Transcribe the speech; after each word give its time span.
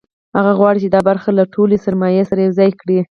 هغه 0.37 0.51
غواړي 0.59 0.79
چې 0.83 0.89
دا 0.95 1.01
برخه 1.09 1.29
له 1.37 1.43
ټولې 1.53 1.77
سرمایې 1.85 2.23
سره 2.29 2.39
یوځای 2.45 2.71
کړي 2.81 2.99